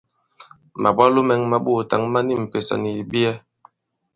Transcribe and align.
Màbwalo 0.81 1.19
mɛ̄ŋ 1.29 1.41
mā 1.51 1.57
ɓoòtǎŋ 1.65 2.03
ma 2.11 2.19
ni 2.25 2.33
m̀pèsà 2.41 2.75
nì 2.83 2.89
ìbiyɛ. 3.01 3.33